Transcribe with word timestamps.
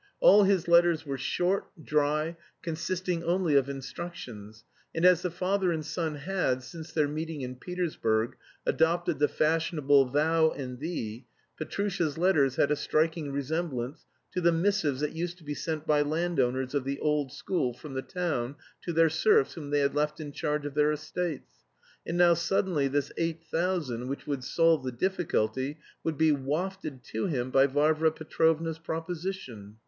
All 0.19 0.45
his 0.45 0.67
letters 0.67 1.05
were 1.05 1.19
short, 1.19 1.69
dry, 1.85 2.35
consisting 2.63 3.23
only 3.23 3.53
of 3.53 3.69
instructions, 3.69 4.63
and 4.95 5.05
as 5.05 5.21
the 5.21 5.29
father 5.29 5.71
and 5.71 5.85
son 5.85 6.15
had, 6.15 6.63
since 6.63 6.91
their 6.91 7.07
meeting 7.07 7.41
in 7.41 7.55
Petersburg, 7.57 8.35
adopted 8.65 9.19
the 9.19 9.27
fashionable 9.27 10.05
"thou" 10.05 10.49
and 10.49 10.79
"thee," 10.79 11.27
Petrusha's 11.55 12.17
letters 12.17 12.55
had 12.55 12.71
a 12.71 12.75
striking 12.75 13.31
resemblance 13.31 14.07
to 14.31 14.41
the 14.41 14.51
missives 14.51 15.01
that 15.01 15.11
used 15.11 15.37
to 15.37 15.43
be 15.43 15.53
sent 15.53 15.85
by 15.85 16.01
landowners 16.01 16.73
of 16.73 16.83
the 16.83 16.97
old 16.97 17.31
school 17.31 17.71
from 17.71 17.93
the 17.93 18.01
town 18.01 18.55
to 18.81 18.91
their 18.91 19.07
serfs 19.07 19.53
whom 19.53 19.69
they 19.69 19.81
had 19.81 19.93
left 19.93 20.19
in 20.19 20.31
charge 20.31 20.65
of 20.65 20.73
their 20.73 20.91
estates. 20.91 21.57
And 22.07 22.17
now 22.17 22.33
suddenly 22.33 22.87
this 22.87 23.11
eight 23.17 23.43
thousand 23.43 24.07
which 24.07 24.25
would 24.25 24.43
solve 24.43 24.83
the 24.83 24.91
difficulty 24.91 25.77
would 26.03 26.17
be 26.17 26.31
wafted 26.31 27.03
to 27.13 27.27
him 27.27 27.51
by 27.51 27.67
Varvara 27.67 28.09
Petrovna's 28.11 28.79
proposition. 28.79 29.77